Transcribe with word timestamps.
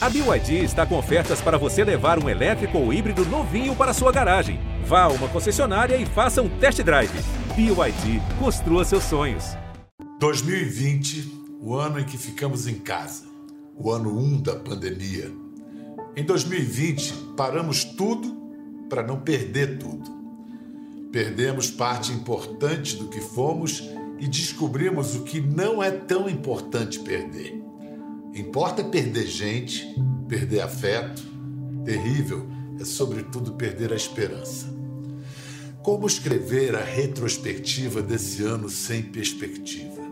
A 0.00 0.08
BYD 0.08 0.62
está 0.62 0.86
com 0.86 0.96
ofertas 0.96 1.40
para 1.40 1.58
você 1.58 1.82
levar 1.82 2.22
um 2.22 2.28
elétrico 2.28 2.78
ou 2.78 2.92
híbrido 2.92 3.24
novinho 3.26 3.74
para 3.74 3.92
sua 3.92 4.12
garagem. 4.12 4.60
Vá 4.84 5.02
a 5.02 5.08
uma 5.08 5.26
concessionária 5.26 5.96
e 5.96 6.06
faça 6.06 6.40
um 6.40 6.48
test 6.48 6.80
drive. 6.84 7.10
BYD, 7.56 8.22
construa 8.38 8.84
seus 8.84 9.02
sonhos. 9.02 9.56
2020, 10.20 11.58
o 11.60 11.74
ano 11.74 11.98
em 11.98 12.04
que 12.04 12.16
ficamos 12.16 12.68
em 12.68 12.76
casa. 12.76 13.24
O 13.74 13.90
ano 13.90 14.16
1 14.16 14.22
um 14.22 14.40
da 14.40 14.54
pandemia. 14.54 15.32
Em 16.14 16.22
2020, 16.22 17.34
paramos 17.36 17.82
tudo 17.82 18.36
para 18.88 19.02
não 19.02 19.18
perder 19.18 19.78
tudo. 19.78 20.08
Perdemos 21.10 21.72
parte 21.72 22.12
importante 22.12 22.94
do 22.94 23.08
que 23.08 23.20
fomos 23.20 23.82
e 24.20 24.28
descobrimos 24.28 25.16
o 25.16 25.24
que 25.24 25.40
não 25.40 25.82
é 25.82 25.90
tão 25.90 26.30
importante 26.30 27.00
perder. 27.00 27.67
Importa 28.38 28.84
perder 28.84 29.26
gente, 29.26 29.84
perder 30.28 30.60
afeto. 30.60 31.22
Terrível 31.84 32.46
é, 32.80 32.84
sobretudo, 32.84 33.54
perder 33.54 33.92
a 33.92 33.96
esperança. 33.96 34.72
Como 35.82 36.06
escrever 36.06 36.76
a 36.76 36.84
retrospectiva 36.84 38.00
desse 38.00 38.44
ano 38.44 38.68
sem 38.68 39.02
perspectiva? 39.02 40.02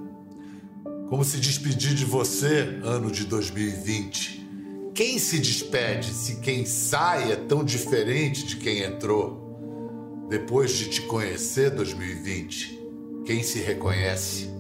Como 1.09 1.25
se 1.25 1.39
despedir 1.39 1.95
de 1.95 2.05
você, 2.05 2.81
ano 2.83 3.13
de 3.13 3.25
2020? 3.27 4.45
Quem 4.93 5.21
se 5.21 5.39
despede 5.39 6.13
se 6.13 6.41
quem 6.41 6.67
sai 6.67 7.31
é 7.31 7.37
tão 7.37 7.63
diferente 7.63 8.45
de 8.45 8.57
quem 8.57 8.83
entrou? 8.83 10.27
Depois 10.29 10.73
de 10.73 10.89
te 10.89 11.03
conhecer, 11.03 11.71
2020, 11.71 12.77
quem 13.25 13.45
se 13.45 13.61
reconhece? 13.61 14.56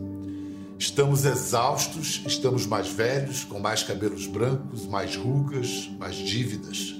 Estamos 0.79 1.25
exaustos, 1.25 2.23
estamos 2.27 2.66
mais 2.66 2.89
velhos, 2.89 3.45
com 3.45 3.59
mais 3.59 3.83
cabelos 3.83 4.27
brancos, 4.27 4.87
mais 4.87 5.16
rugas, 5.16 5.91
mais 5.99 6.16
dívidas. 6.16 6.97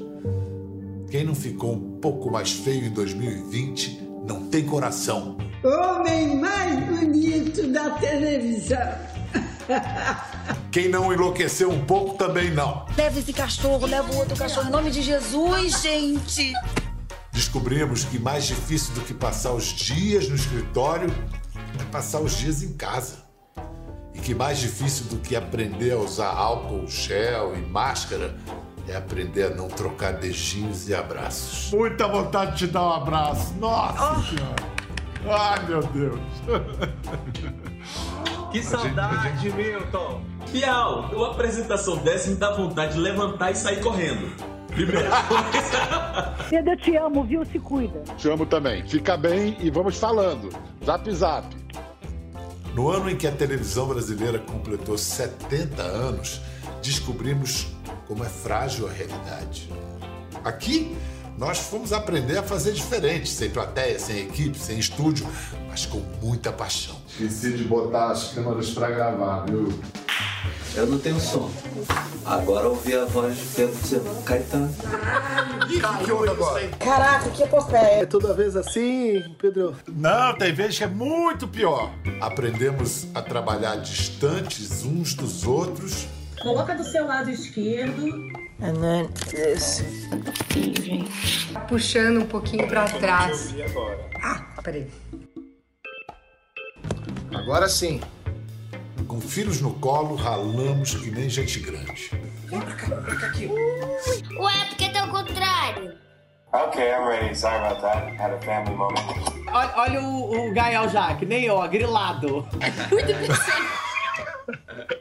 Quem 1.11 1.25
não 1.25 1.35
ficou 1.35 1.75
um 1.75 2.01
pouco 2.01 2.31
mais 2.31 2.51
feio 2.51 2.87
em 2.87 2.91
2020 2.91 4.03
não 4.27 4.47
tem 4.49 4.65
coração. 4.65 5.37
Homem 5.63 6.37
mais 6.39 6.87
bonito 6.87 7.67
da 7.69 7.91
televisão. 7.91 8.79
Quem 10.73 10.89
não 10.89 11.13
enlouqueceu 11.13 11.71
um 11.71 11.85
pouco 11.85 12.17
também 12.17 12.51
não. 12.51 12.87
Leva 12.97 13.19
esse 13.19 13.33
cachorro, 13.33 13.87
leva 13.87 14.11
o 14.11 14.17
outro 14.17 14.37
cachorro. 14.37 14.69
Em 14.69 14.73
nome 14.73 14.91
de 14.91 15.03
Jesus, 15.03 15.83
gente. 15.83 16.53
Descobrimos 17.31 18.05
que 18.05 18.19
mais 18.19 18.47
difícil 18.47 18.95
do 18.95 19.03
que 19.03 19.13
passar 19.13 19.53
os 19.53 19.67
dias 19.67 20.29
no 20.29 20.35
escritório 20.35 21.13
é 21.79 21.85
passar 21.93 22.21
os 22.21 22.37
dias 22.37 22.63
em 22.63 22.73
casa. 22.73 23.26
E 24.17 24.19
que 24.19 24.35
mais 24.35 24.59
difícil 24.59 25.07
do 25.07 25.19
que 25.19 25.37
aprender 25.37 25.93
a 25.93 25.99
usar 25.99 26.33
álcool, 26.33 26.87
gel 26.89 27.55
e 27.55 27.61
máscara 27.61 28.35
é 28.89 28.97
aprender 28.97 29.45
a 29.45 29.51
não 29.51 29.69
trocar 29.69 30.15
beijinhos 30.15 30.89
e 30.89 30.95
abraços. 30.95 31.71
Muita 31.71 32.09
vontade 32.09 32.53
de 32.53 32.67
te 32.67 32.73
dar 32.73 32.83
um 32.83 32.93
abraço. 32.93 33.55
Nossa 33.59 34.17
oh. 34.19 34.23
Senhora. 34.23 34.77
Ai, 35.29 35.67
meu 35.67 35.83
Deus. 35.83 36.21
Que 38.51 38.63
saudade, 38.63 39.53
Milton. 39.53 40.23
Fial, 40.47 41.11
uma 41.13 41.33
apresentação 41.33 41.99
dessa 41.99 42.31
me 42.31 42.37
dá 42.37 42.53
vontade 42.53 42.95
de 42.95 43.01
levantar 43.01 43.51
e 43.51 43.55
sair 43.55 43.81
correndo. 43.83 44.33
Primeira 44.69 45.11
coisa. 45.29 46.35
Pedro, 46.49 46.73
eu 46.73 46.77
te 46.79 46.97
amo, 46.97 47.25
viu? 47.25 47.45
Se 47.45 47.59
cuida. 47.59 48.03
Te 48.17 48.31
amo 48.31 48.47
também. 48.47 48.87
Fica 48.89 49.17
bem 49.17 49.57
e 49.61 49.69
vamos 49.69 49.99
falando. 49.99 50.49
Zap, 50.85 51.11
zap. 51.13 51.66
No 52.77 52.91
ano 52.91 53.09
em 53.09 53.17
que 53.17 53.27
a 53.27 53.33
televisão 53.33 53.89
brasileira 53.89 54.39
completou 54.39 54.99
70 54.99 55.81
anos, 55.81 56.43
descobrimos 56.83 57.69
como 58.07 58.23
é 58.23 58.29
frágil 58.29 58.87
a 58.87 58.93
realidade. 58.93 59.71
Aqui, 60.45 60.95
nós 61.39 61.57
fomos 61.57 61.91
aprender 61.91 62.37
a 62.37 62.43
fazer 62.43 62.73
diferente, 62.73 63.31
sem 63.31 63.49
plateia, 63.49 63.99
sem 63.99 64.19
equipe, 64.19 64.59
sem 64.59 64.79
estúdio, 64.79 65.27
mas 65.71 65.87
com 65.87 66.03
muita 66.21 66.53
paixão. 66.53 66.97
Esqueci 67.09 67.53
de 67.53 67.65
botar 67.65 68.11
as 68.11 68.35
câmeras 68.35 68.69
para 68.69 68.91
gravar, 68.91 69.47
viu? 69.47 69.73
Eu 70.77 70.87
não 70.87 70.99
tenho 70.99 71.19
som. 71.19 71.51
Agora 72.23 72.69
ouvi 72.69 72.95
a 72.95 73.07
voz 73.07 73.35
de 73.35 73.47
Pedro 73.55 73.77
dizendo, 73.81 74.23
Caetano. 74.25 74.69
O 74.69 75.67
que, 75.69 76.05
que 76.05 76.13
houve 76.13 76.29
agora? 76.29 76.69
Caraca, 76.79 77.31
que 77.31 77.43
epopeia. 77.45 78.03
É 78.03 78.07
toda 78.07 78.35
vez 78.35 78.55
assim, 78.57 79.23
Pedro? 79.41 79.75
Não, 79.89 80.37
tem 80.37 80.53
vezes 80.53 80.77
que 80.77 80.85
é 80.85 80.87
muito 80.87 81.49
pior. 81.49 81.91
Aprendemos 82.21 83.07
a 83.15 83.23
trabalhar 83.23 83.77
distantes 83.77 84.85
uns 84.85 85.15
dos 85.15 85.47
outros. 85.47 86.07
Coloca 86.43 86.75
do 86.75 86.85
seu 86.85 87.07
lado 87.07 87.31
esquerdo. 87.31 88.07
And 88.61 88.75
then 88.75 89.09
this. 89.31 89.83
Puxando 91.69 92.19
um 92.21 92.27
pouquinho 92.27 92.69
pra 92.69 92.85
trás. 92.85 93.55
Ah, 94.23 94.45
peraí. 94.63 94.87
Agora 97.33 97.67
sim. 97.67 98.01
Com 99.17 99.21
filhos 99.23 99.63
no 99.63 99.73
colo, 99.73 100.15
ralamos 100.15 100.95
que 100.97 101.11
nem 101.11 101.27
gente 101.31 101.59
grande. 101.61 102.11
Vem 102.51 102.61
pra 102.61 102.75
cá, 102.75 102.97
pra 102.97 103.17
cá 103.17 103.27
aqui. 103.29 103.47
Ué, 103.47 104.67
porque 104.69 104.91
tá 104.91 105.05
ao 105.05 105.09
contrário. 105.09 105.97
Ok, 106.53 106.85
I'm 106.85 107.09
ready. 107.09 107.35
Sorry 107.35 107.57
about 107.57 107.81
that. 107.81 108.15
Had 108.21 108.35
a 108.35 108.39
family 108.43 108.77
moment. 108.77 109.01
Olha, 109.51 109.73
olha 109.77 110.03
o, 110.03 110.51
o 110.51 110.53
Gael 110.53 110.91
já, 110.91 111.15
que 111.15 111.25
nem 111.25 111.45
eu, 111.45 111.67
grilado. 111.67 112.47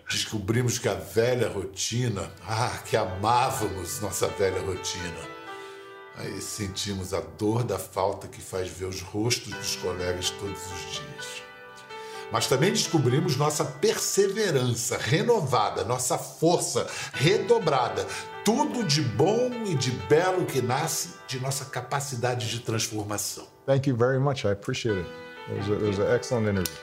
Descobrimos 0.09 0.79
que 0.79 0.87
a 0.87 0.93
velha 0.93 1.49
rotina, 1.49 2.31
ah, 2.47 2.79
que 2.85 2.95
amávamos 2.95 3.99
nossa 3.99 4.29
velha 4.29 4.61
rotina. 4.61 5.19
Aí 6.19 6.39
sentimos 6.39 7.13
a 7.13 7.19
dor 7.19 7.65
da 7.65 7.77
falta 7.77 8.29
que 8.29 8.41
faz 8.41 8.69
ver 8.69 8.85
os 8.85 9.01
rostos 9.01 9.53
dos 9.53 9.75
colegas 9.75 10.29
todos 10.29 10.61
os 10.71 10.93
dias. 10.93 11.54
Mas 12.31 12.47
também 12.47 12.71
descobrimos 12.71 13.37
nossa 13.37 13.63
perseverança 13.63 14.97
renovada, 14.97 15.83
nossa 15.83 16.17
força 16.17 16.87
redobrada, 17.13 18.05
tudo 18.43 18.83
de 18.83 19.01
bom 19.01 19.51
e 19.65 19.75
de 19.75 19.91
belo 19.91 20.45
que 20.45 20.61
nasce 20.61 21.09
de 21.27 21.39
nossa 21.39 21.65
capacidade 21.65 22.49
de 22.49 22.59
transformação. 22.59 23.45
Thank 23.65 23.89
you 23.89 23.95
very 23.95 24.19
much. 24.19 24.45
I 24.45 24.51
appreciate 24.51 24.99
it. 24.99 25.09
It 25.49 25.57
was, 25.57 25.69
a, 25.69 25.73
it 25.73 25.83
was 25.83 25.99
an 25.99 26.15
excellent 26.15 26.47
interview. 26.49 26.73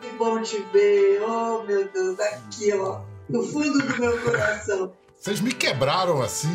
Que 0.00 0.10
bom 0.18 0.42
te 0.42 0.64
ver, 0.72 1.22
oh 1.22 1.62
meu 1.64 1.86
Deus, 1.92 2.18
aqui 2.18 2.72
ó, 2.72 3.00
no 3.28 3.42
fundo 3.42 3.78
do 3.78 4.00
meu 4.00 4.18
coração. 4.18 4.92
Vocês 5.14 5.40
me 5.42 5.52
quebraram 5.52 6.22
assim, 6.22 6.48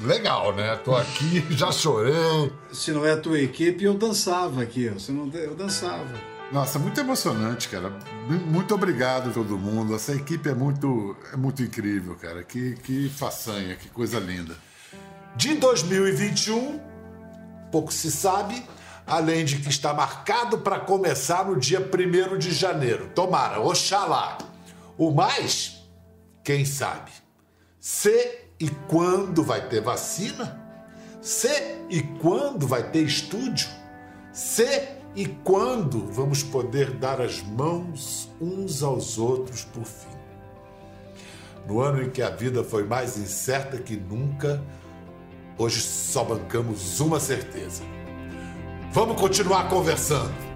legal, 0.00 0.54
né? 0.54 0.76
Tô 0.76 0.96
aqui, 0.96 1.44
já 1.54 1.70
chorei. 1.70 2.50
Se 2.72 2.92
não 2.92 3.04
é 3.04 3.12
a 3.12 3.16
tua 3.18 3.38
equipe, 3.38 3.84
eu 3.84 3.92
dançava 3.92 4.62
aqui, 4.62 4.90
ó. 4.94 4.98
Se 4.98 5.12
não, 5.12 5.30
eu 5.34 5.54
dançava. 5.54 6.08
Nossa, 6.52 6.80
muito 6.80 6.98
emocionante, 6.98 7.68
cara. 7.68 7.92
Muito 8.28 8.74
obrigado 8.74 9.30
a 9.30 9.32
todo 9.32 9.56
mundo. 9.56 9.94
Essa 9.94 10.14
equipe 10.14 10.48
é 10.48 10.54
muito, 10.54 11.16
é 11.32 11.36
muito 11.36 11.62
incrível, 11.62 12.16
cara. 12.16 12.42
Que, 12.42 12.74
que 12.74 13.08
façanha, 13.08 13.76
que 13.76 13.88
coisa 13.88 14.18
linda. 14.18 14.56
De 15.36 15.54
2021, 15.54 16.80
pouco 17.70 17.92
se 17.92 18.10
sabe, 18.10 18.66
além 19.06 19.44
de 19.44 19.58
que 19.58 19.68
está 19.68 19.94
marcado 19.94 20.58
para 20.58 20.80
começar 20.80 21.44
no 21.44 21.56
dia 21.56 21.80
1 21.80 22.36
de 22.36 22.50
janeiro. 22.52 23.10
Tomara, 23.14 23.60
oxalá. 23.60 24.38
O 24.98 25.12
mais, 25.12 25.88
quem 26.42 26.64
sabe? 26.64 27.12
Se 27.78 28.40
e 28.58 28.68
quando 28.88 29.44
vai 29.44 29.68
ter 29.68 29.80
vacina? 29.80 30.60
Se 31.22 31.78
e 31.88 32.02
quando 32.20 32.66
vai 32.66 32.90
ter 32.90 33.04
estúdio? 33.04 33.68
Se 34.32 34.99
e 35.14 35.26
quando 35.26 36.06
vamos 36.12 36.42
poder 36.42 36.92
dar 36.92 37.20
as 37.20 37.42
mãos 37.42 38.30
uns 38.40 38.82
aos 38.82 39.18
outros 39.18 39.64
por 39.64 39.84
fim? 39.84 40.08
No 41.66 41.80
ano 41.80 42.02
em 42.02 42.10
que 42.10 42.22
a 42.22 42.30
vida 42.30 42.64
foi 42.64 42.84
mais 42.84 43.18
incerta 43.18 43.78
que 43.78 43.96
nunca, 43.96 44.62
hoje 45.58 45.80
só 45.80 46.24
bancamos 46.24 47.00
uma 47.00 47.20
certeza. 47.20 47.82
Vamos 48.92 49.20
continuar 49.20 49.68
conversando. 49.68 50.49